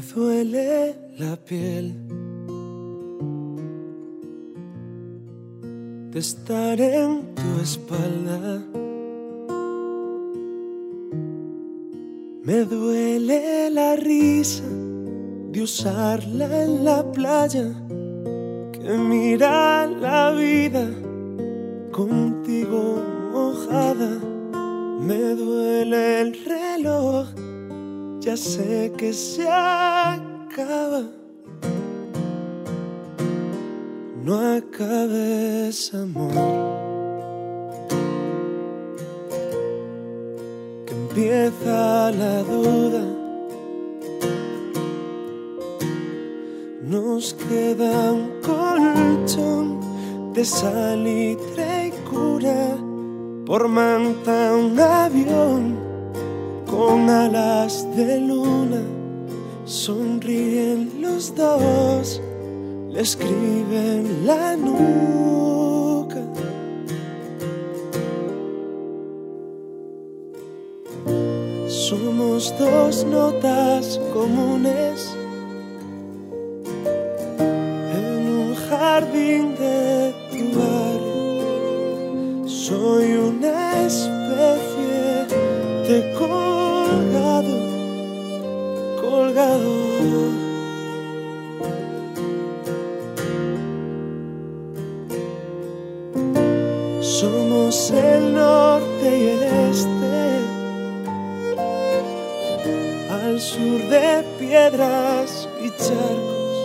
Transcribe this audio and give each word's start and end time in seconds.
duele 0.00 0.94
la 1.18 1.36
piel 1.36 1.94
de 6.10 6.18
estar 6.18 6.80
en 6.80 7.34
tu 7.34 7.60
espalda. 7.62 8.62
Me 12.44 12.64
duele 12.64 13.70
la 13.70 13.96
risa 13.96 14.64
de 15.52 15.62
usarla 15.62 16.64
en 16.64 16.84
la 16.84 17.10
playa, 17.12 17.68
que 18.72 18.96
mira 18.96 19.86
la 19.86 20.30
vida 20.32 20.88
contigo 21.92 23.02
mojada. 23.32 24.18
Me 25.00 25.34
duele 25.34 26.20
el 26.22 26.44
reloj, 26.44 27.28
ya 28.28 28.36
sé 28.36 28.92
que 28.98 29.10
se 29.14 29.48
acaba. 29.48 31.02
No 34.22 34.34
acabes, 34.58 35.94
amor. 35.94 36.34
Que 40.84 40.92
empieza 40.92 42.10
la 42.22 42.42
duda. 42.42 43.04
Nos 46.82 47.32
queda 47.32 48.12
un 48.12 48.28
colchón 48.42 49.80
de 50.34 50.44
salitre 50.44 51.86
y 51.86 51.90
cura. 52.10 52.76
Por 53.46 53.68
manta 53.68 54.54
un 54.54 54.78
avión 54.78 55.87
de 57.08 58.20
luna. 58.20 58.82
Sonríen 59.64 61.00
los 61.00 61.34
dos 61.34 62.20
le 62.90 63.00
escriben 63.00 64.26
la 64.26 64.54
nuca. 64.56 66.22
Somos 71.66 72.54
dos 72.58 73.04
notas 73.04 73.98
comunes 74.12 75.16
en 78.00 78.28
un 78.28 78.54
jardín 78.68 79.54
de 79.54 80.14
tu. 80.30 80.38
Soy 82.46 83.12
una 83.12 83.86
especie 83.86 85.26
de 85.88 86.14
Somos 97.70 97.90
el 97.90 98.32
norte 98.32 99.18
y 99.18 99.28
el 99.28 99.42
este, 99.42 100.40
al 103.10 103.38
sur 103.38 103.82
de 103.90 104.24
piedras 104.38 105.46
y 105.60 105.68
charcos. 105.68 106.56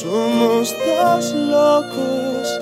Somos 0.00 0.74
dos 0.86 1.34
locos 1.34 2.60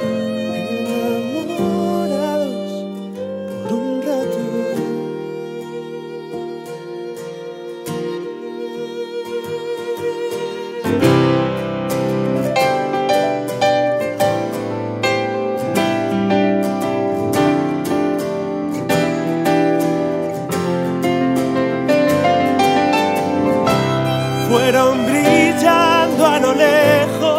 fueron 24.55 25.05
brillando 25.07 26.25
a 26.25 26.39
lo 26.39 26.55
lejos 26.55 27.31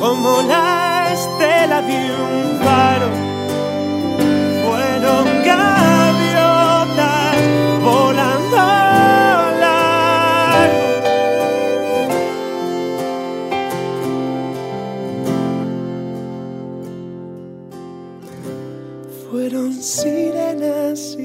como 0.00 0.42
la 0.42 1.12
estela 1.12 1.82
de 1.82 2.10
un 2.26 2.58
faro. 2.64 3.08
Fueron 4.64 5.24
gaviotas 5.50 7.36
volando 7.80 8.56
largo. 9.62 10.82
Fueron 19.30 19.72
sirenas 19.72 21.16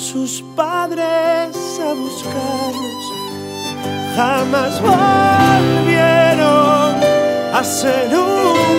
sus 0.00 0.42
padres 0.56 1.54
a 1.78 1.92
buscarlos. 1.92 3.04
Jamás 4.16 4.80
volvieron 4.80 6.40
a 7.52 7.62
ser 7.62 8.08
humanos. 8.08 8.69